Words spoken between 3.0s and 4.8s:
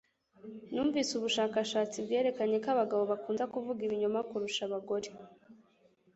bakunda kuvuga ibinyoma kurusha